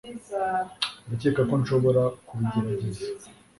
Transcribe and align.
Ndakeka 1.05 1.41
ko 1.49 1.53
nshobora 1.61 2.01
kubigerageza 2.27 3.03